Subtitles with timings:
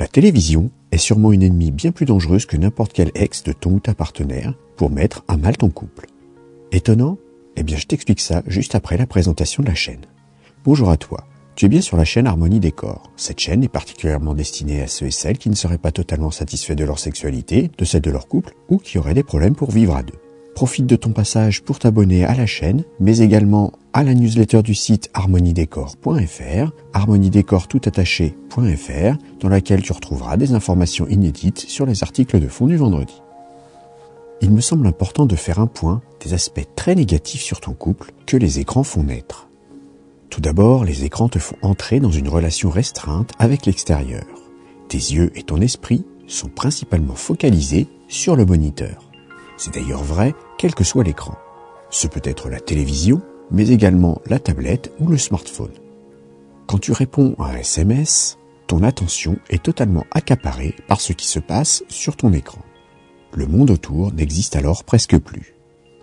[0.00, 3.74] La télévision est sûrement une ennemie bien plus dangereuse que n'importe quel ex de ton
[3.74, 6.06] ou ta partenaire pour mettre à mal ton couple.
[6.72, 7.16] Étonnant?
[7.56, 10.04] Eh bien je t'explique ça juste après la présentation de la chaîne.
[10.64, 11.28] Bonjour à toi.
[11.54, 13.12] Tu es bien sur la chaîne Harmonie Décor.
[13.16, 16.74] Cette chaîne est particulièrement destinée à ceux et celles qui ne seraient pas totalement satisfaits
[16.74, 19.94] de leur sexualité, de celle de leur couple, ou qui auraient des problèmes pour vivre
[19.94, 20.18] à deux.
[20.56, 24.74] Profite de ton passage pour t'abonner à la chaîne, mais également à la newsletter du
[24.74, 32.66] site harmoniedécor.fr, harmoniedécor.fr, dans laquelle tu retrouveras des informations inédites sur les articles de fond
[32.66, 33.22] du vendredi.
[34.42, 38.10] Il me semble important de faire un point des aspects très négatifs sur ton couple
[38.26, 39.48] que les écrans font naître.
[40.28, 44.24] Tout d'abord, les écrans te font entrer dans une relation restreinte avec l'extérieur.
[44.88, 49.08] Tes yeux et ton esprit sont principalement focalisés sur le moniteur.
[49.56, 51.36] C'est d'ailleurs vrai quel que soit l'écran.
[51.90, 55.72] Ce peut être la télévision, mais également la tablette ou le smartphone.
[56.66, 61.38] Quand tu réponds à un SMS, ton attention est totalement accaparée par ce qui se
[61.38, 62.62] passe sur ton écran.
[63.34, 65.54] Le monde autour n'existe alors presque plus.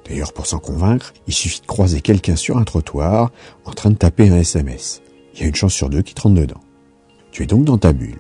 [0.08, 3.32] D'ailleurs, pour s'en convaincre, il suffit de croiser quelqu'un sur un trottoir
[3.66, 5.02] en train de taper un SMS.
[5.34, 6.60] Il y a une chance sur deux qui te rentre dedans.
[7.32, 8.20] Tu es donc dans ta bulle.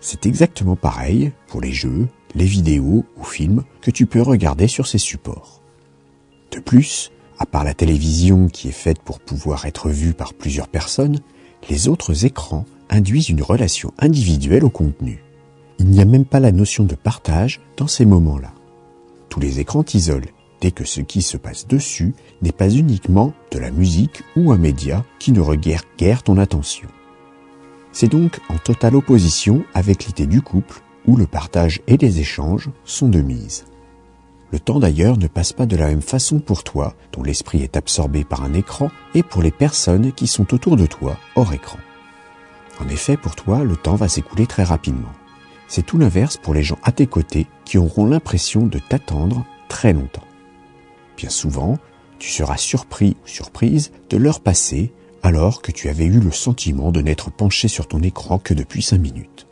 [0.00, 4.86] C'est exactement pareil pour les jeux, les vidéos ou films que tu peux regarder sur
[4.86, 5.62] ces supports.
[6.52, 10.68] De plus, à part la télévision qui est faite pour pouvoir être vue par plusieurs
[10.68, 11.20] personnes,
[11.68, 15.22] les autres écrans induisent une relation individuelle au contenu.
[15.78, 18.52] Il n'y a même pas la notion de partage dans ces moments-là.
[19.28, 20.30] Tous les écrans t'isolent
[20.70, 25.04] que ce qui se passe dessus n'est pas uniquement de la musique ou un média
[25.18, 26.88] qui ne requiert guère ton attention.
[27.92, 32.70] C'est donc en totale opposition avec l'idée du couple où le partage et les échanges
[32.84, 33.64] sont de mise.
[34.54, 37.76] Le temps d'ailleurs ne passe pas de la même façon pour toi, dont l'esprit est
[37.76, 41.80] absorbé par un écran, et pour les personnes qui sont autour de toi, hors écran.
[42.78, 45.10] En effet, pour toi, le temps va s'écouler très rapidement.
[45.66, 49.92] C'est tout l'inverse pour les gens à tes côtés qui auront l'impression de t'attendre très
[49.92, 50.22] longtemps.
[51.16, 51.76] Bien souvent,
[52.20, 54.92] tu seras surpris ou surprise de l'heure passée
[55.24, 58.82] alors que tu avais eu le sentiment de n'être penché sur ton écran que depuis
[58.82, 59.48] cinq minutes.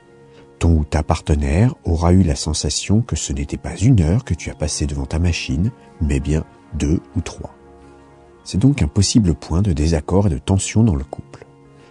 [0.62, 4.32] Ton ou ta partenaire aura eu la sensation que ce n'était pas une heure que
[4.32, 6.44] tu as passé devant ta machine, mais bien
[6.78, 7.52] deux ou trois.
[8.44, 11.46] C'est donc un possible point de désaccord et de tension dans le couple.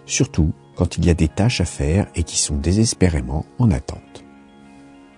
[0.06, 4.24] Surtout quand il y a des tâches à faire et qui sont désespérément en attente.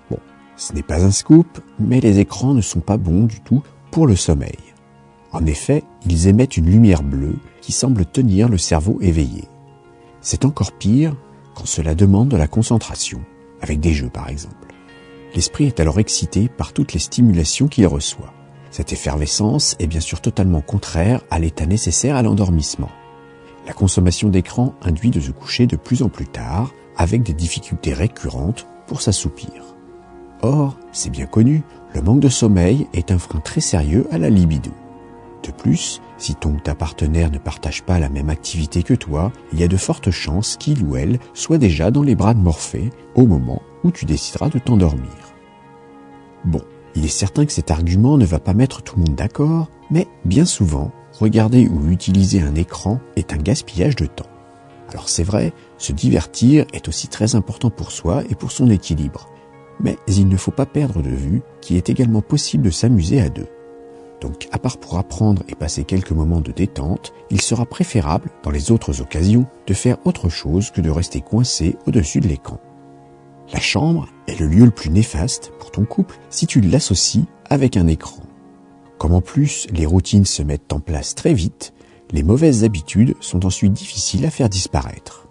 [0.09, 0.17] Bon,
[0.57, 4.07] ce n'est pas un scoop, mais les écrans ne sont pas bons du tout pour
[4.07, 4.57] le sommeil.
[5.31, 9.43] En effet, ils émettent une lumière bleue qui semble tenir le cerveau éveillé.
[10.21, 11.15] C'est encore pire
[11.53, 13.21] quand cela demande de la concentration,
[13.63, 14.55] avec des jeux par exemple.
[15.33, 18.33] L'esprit est alors excité par toutes les stimulations qu'il reçoit.
[18.69, 22.91] Cette effervescence est bien sûr totalement contraire à l'état nécessaire à l'endormissement.
[23.65, 27.93] La consommation d'écran induit de se coucher de plus en plus tard, avec des difficultés
[27.93, 29.75] récurrentes pour s'assoupir.
[30.41, 31.63] Or, c'est bien connu,
[31.95, 34.71] le manque de sommeil est un frein très sérieux à la libido.
[35.43, 39.31] De plus, si ton ou ta partenaire ne partage pas la même activité que toi,
[39.51, 42.39] il y a de fortes chances qu'il ou elle soit déjà dans les bras de
[42.39, 45.11] Morphée au moment où tu décideras de t'endormir.
[46.45, 46.61] Bon,
[46.95, 50.07] il est certain que cet argument ne va pas mettre tout le monde d'accord, mais
[50.23, 54.29] bien souvent, regarder ou utiliser un écran est un gaspillage de temps.
[54.89, 59.27] Alors c'est vrai, se divertir est aussi très important pour soi et pour son équilibre.
[59.79, 63.29] Mais il ne faut pas perdre de vue qu'il est également possible de s'amuser à
[63.29, 63.47] deux.
[64.23, 68.51] Donc, à part pour apprendre et passer quelques moments de détente, il sera préférable, dans
[68.51, 72.57] les autres occasions, de faire autre chose que de rester coincé au-dessus de l'écran.
[73.51, 77.75] La chambre est le lieu le plus néfaste pour ton couple si tu l'associes avec
[77.75, 78.23] un écran.
[78.97, 81.73] Comme en plus les routines se mettent en place très vite,
[82.11, 85.27] les mauvaises habitudes sont ensuite difficiles à faire disparaître.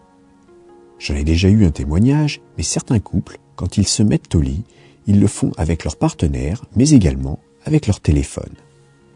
[0.98, 4.64] J'en ai déjà eu un témoignage, mais certains couples quand ils se mettent au lit,
[5.06, 8.52] ils le font avec leur partenaire, mais également avec leur téléphone.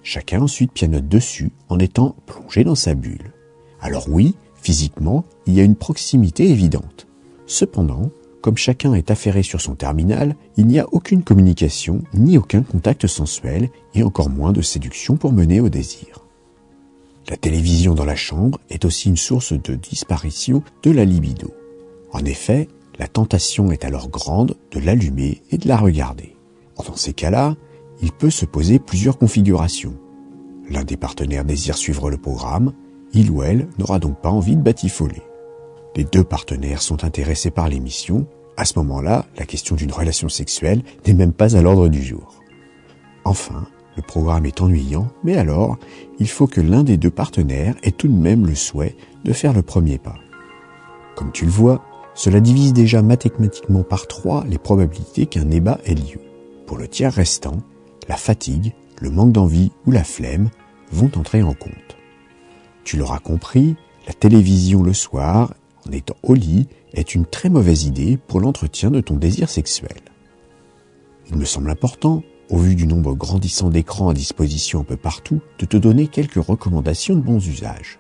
[0.09, 3.33] Chacun ensuite pianote dessus en étant plongé dans sa bulle.
[3.81, 7.09] Alors oui, physiquement, il y a une proximité évidente.
[7.47, 12.63] Cependant, comme chacun est affairé sur son terminal, il n'y a aucune communication ni aucun
[12.63, 16.25] contact sensuel et encore moins de séduction pour mener au désir.
[17.29, 21.53] La télévision dans la chambre est aussi une source de disparition de la libido.
[22.13, 22.69] En effet,
[23.01, 26.37] la tentation est alors grande de l'allumer et de la regarder.
[26.87, 27.57] Dans ces cas-là,
[28.03, 29.95] il peut se poser plusieurs configurations.
[30.71, 32.73] L'un des partenaires désire suivre le programme,
[33.13, 35.23] il ou elle n'aura donc pas envie de batifoler.
[35.95, 38.27] Les deux partenaires sont intéressés par l'émission,
[38.57, 42.35] à ce moment-là, la question d'une relation sexuelle n'est même pas à l'ordre du jour.
[43.25, 43.67] Enfin,
[43.97, 45.79] le programme est ennuyant, mais alors,
[46.19, 49.53] il faut que l'un des deux partenaires ait tout de même le souhait de faire
[49.53, 50.17] le premier pas.
[51.15, 51.83] Comme tu le vois,
[52.17, 56.19] Cela divise déjà mathématiquement par trois les probabilités qu'un débat ait lieu.
[56.67, 57.59] Pour le tiers restant,
[58.09, 60.51] la fatigue, le manque d'envie ou la flemme
[60.91, 61.97] vont entrer en compte.
[62.85, 63.77] Tu l'auras compris,
[64.07, 65.55] la télévision le soir,
[65.87, 70.01] en étant au lit, est une très mauvaise idée pour l'entretien de ton désir sexuel.
[71.29, 75.41] Il me semble important, au vu du nombre grandissant d'écrans à disposition un peu partout,
[75.59, 77.99] de te donner quelques recommandations de bons usages.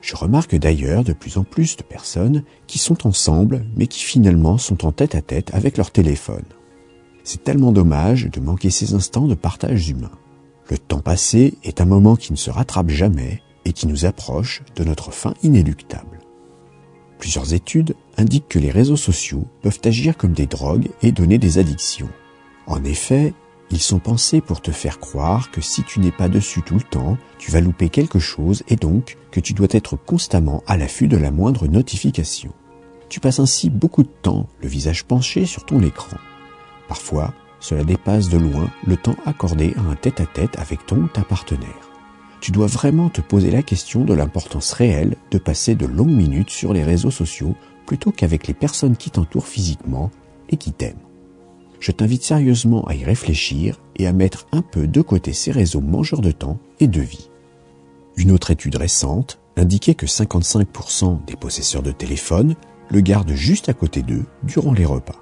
[0.00, 4.58] Je remarque d'ailleurs de plus en plus de personnes qui sont ensemble mais qui finalement
[4.58, 6.44] sont en tête à tête avec leur téléphone.
[7.24, 10.10] C'est tellement dommage de manquer ces instants de partage humain.
[10.70, 14.62] Le temps passé est un moment qui ne se rattrape jamais et qui nous approche
[14.76, 16.20] de notre fin inéluctable.
[17.18, 21.56] Plusieurs études indiquent que les réseaux sociaux peuvent agir comme des drogues et donner des
[21.56, 22.10] addictions.
[22.66, 23.32] En effet,
[23.70, 26.82] ils sont pensés pour te faire croire que si tu n'es pas dessus tout le
[26.82, 31.08] temps, tu vas louper quelque chose et donc que tu dois être constamment à l'affût
[31.08, 32.52] de la moindre notification.
[33.08, 36.18] Tu passes ainsi beaucoup de temps, le visage penché sur ton écran.
[36.88, 41.22] Parfois, cela dépasse de loin le temps accordé à un tête-à-tête avec ton ou ta
[41.22, 41.90] partenaire.
[42.40, 46.50] Tu dois vraiment te poser la question de l'importance réelle de passer de longues minutes
[46.50, 50.10] sur les réseaux sociaux plutôt qu'avec les personnes qui t'entourent physiquement
[50.50, 50.96] et qui t'aiment
[51.84, 55.82] je t'invite sérieusement à y réfléchir et à mettre un peu de côté ces réseaux
[55.82, 57.28] mangeurs de temps et de vie.
[58.16, 62.54] Une autre étude récente indiquait que 55% des possesseurs de téléphone
[62.88, 65.20] le gardent juste à côté d'eux durant les repas.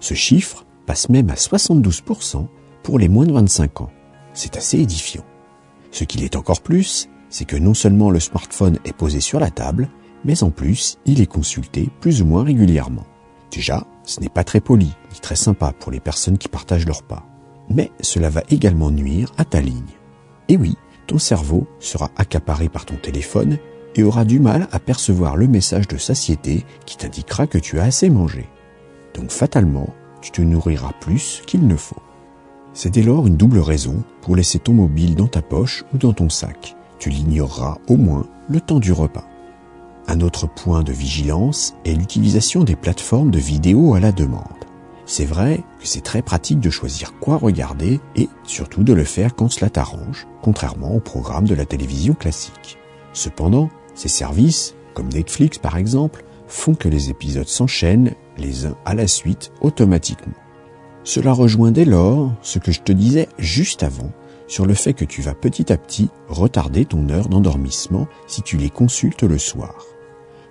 [0.00, 2.46] Ce chiffre passe même à 72%
[2.82, 3.90] pour les moins de 25 ans.
[4.32, 5.24] C'est assez édifiant.
[5.90, 9.50] Ce qu'il est encore plus, c'est que non seulement le smartphone est posé sur la
[9.50, 9.88] table,
[10.24, 13.06] mais en plus, il est consulté plus ou moins régulièrement.
[13.50, 17.02] Déjà, ce n'est pas très poli ni très sympa pour les personnes qui partagent leur
[17.02, 17.24] pas.
[17.70, 19.82] Mais cela va également nuire à ta ligne.
[20.48, 20.76] Et oui,
[21.06, 23.58] ton cerveau sera accaparé par ton téléphone
[23.94, 27.84] et aura du mal à percevoir le message de satiété qui t'indiquera que tu as
[27.84, 28.48] assez mangé.
[29.14, 29.88] Donc fatalement,
[30.24, 32.00] tu te nourriras plus qu'il ne faut.
[32.72, 36.14] C'est dès lors une double raison pour laisser ton mobile dans ta poche ou dans
[36.14, 36.76] ton sac.
[36.98, 39.26] Tu l'ignoreras au moins le temps du repas.
[40.08, 44.46] Un autre point de vigilance est l'utilisation des plateformes de vidéo à la demande.
[45.04, 49.34] C'est vrai que c'est très pratique de choisir quoi regarder et surtout de le faire
[49.34, 52.78] quand cela t'arrange, contrairement au programme de la télévision classique.
[53.12, 58.94] Cependant, ces services, comme Netflix par exemple, font que les épisodes s'enchaînent les uns à
[58.94, 60.34] la suite automatiquement.
[61.04, 64.10] Cela rejoint dès lors ce que je te disais juste avant
[64.46, 68.56] sur le fait que tu vas petit à petit retarder ton heure d'endormissement si tu
[68.56, 69.74] les consultes le soir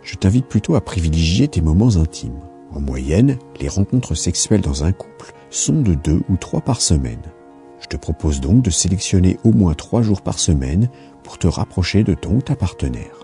[0.03, 2.39] je t'invite plutôt à privilégier tes moments intimes.
[2.71, 7.21] En moyenne, les rencontres sexuelles dans un couple sont de deux ou trois par semaine.
[7.79, 10.89] Je te propose donc de sélectionner au moins trois jours par semaine
[11.23, 13.19] pour te rapprocher de ton ou ta partenaire.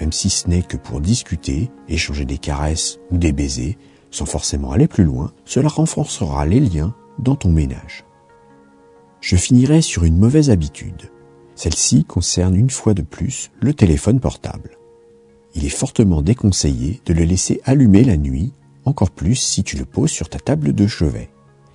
[0.00, 3.76] Même si ce n'est que pour discuter, échanger des caresses ou des baisers,
[4.10, 8.04] sans forcément aller plus loin, cela renforcera les liens dans ton ménage.
[9.20, 11.10] Je finirai sur une mauvaise habitude.
[11.54, 14.78] Celle-ci concerne une fois de plus le téléphone portable
[15.54, 18.52] il est fortement déconseillé de le laisser allumer la nuit,
[18.84, 21.28] encore plus si tu le poses sur ta table de chevet.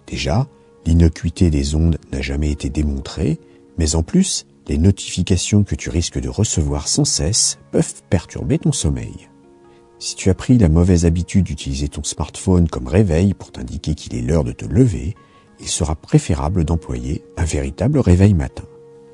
[0.08, 0.48] Déjà,
[0.86, 3.40] l'innocuité des ondes n'a jamais été démontrée,
[3.78, 8.72] mais en plus, les notifications que tu risques de recevoir sans cesse peuvent perturber ton
[8.72, 9.30] sommeil.
[10.06, 14.14] Si tu as pris la mauvaise habitude d'utiliser ton smartphone comme réveil pour t'indiquer qu'il
[14.14, 15.16] est l'heure de te lever,
[15.60, 18.66] il sera préférable d'employer un véritable réveil matin.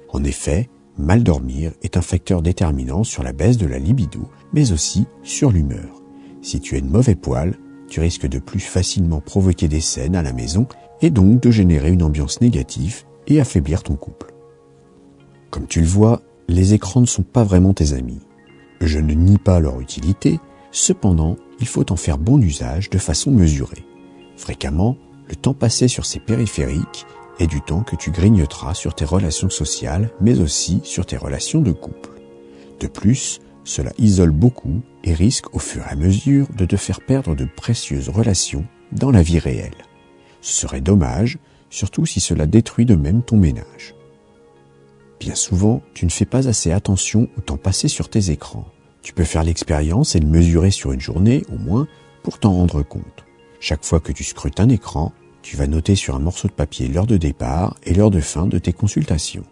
[0.09, 4.73] En effet, mal dormir est un facteur déterminant sur la baisse de la libido, mais
[4.73, 6.01] aussi sur l'humeur.
[6.41, 7.57] Si tu es de mauvais poil,
[7.87, 10.67] tu risques de plus facilement provoquer des scènes à la maison
[11.01, 14.33] et donc de générer une ambiance négative et affaiblir ton couple.
[15.51, 18.19] Comme tu le vois, les écrans ne sont pas vraiment tes amis.
[18.81, 23.31] Je ne nie pas leur utilité, cependant, il faut en faire bon usage de façon
[23.31, 23.85] mesurée.
[24.37, 24.97] Fréquemment,
[25.27, 27.05] le temps passé sur ces périphériques
[27.39, 31.61] et du temps que tu grignoteras sur tes relations sociales, mais aussi sur tes relations
[31.61, 32.09] de couple.
[32.79, 37.01] De plus, cela isole beaucoup et risque au fur et à mesure de te faire
[37.01, 39.75] perdre de précieuses relations dans la vie réelle.
[40.41, 41.37] Ce serait dommage,
[41.69, 43.95] surtout si cela détruit de même ton ménage.
[45.19, 48.65] Bien souvent, tu ne fais pas assez attention au temps passé sur tes écrans.
[49.01, 51.87] Tu peux faire l'expérience et le mesurer sur une journée au moins
[52.23, 53.25] pour t'en rendre compte.
[53.59, 56.87] Chaque fois que tu scrutes un écran, tu vas noter sur un morceau de papier
[56.87, 59.43] l'heure de départ et l'heure de fin de tes consultations.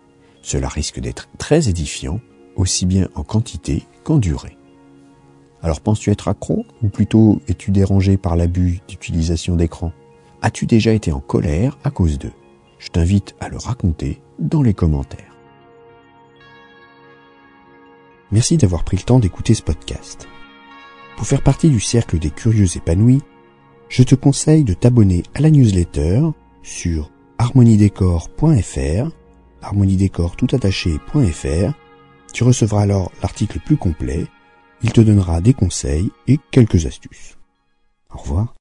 [0.41, 2.19] Cela risque d'être très édifiant,
[2.55, 4.57] aussi bien en quantité qu'en durée.
[5.61, 9.91] Alors penses-tu être accro ou plutôt es-tu dérangé par l'abus d'utilisation d'écran?
[10.41, 12.31] As-tu déjà été en colère à cause d'eux?
[12.77, 15.28] Je t'invite à le raconter dans les commentaires.
[18.31, 20.27] Merci d'avoir pris le temps d'écouter ce podcast.
[21.17, 23.21] Pour faire partie du cercle des curieux épanouis,
[23.89, 26.21] je te conseille de t'abonner à la newsletter
[26.61, 29.11] sur harmoniedécor.fr,
[29.61, 31.73] harmoniedécor tout attaché.fr.
[32.33, 34.27] Tu recevras alors l'article plus complet.
[34.83, 37.37] Il te donnera des conseils et quelques astuces.
[38.13, 38.58] Au revoir.